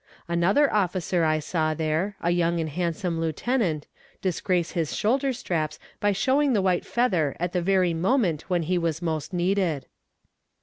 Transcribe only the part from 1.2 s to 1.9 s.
I saw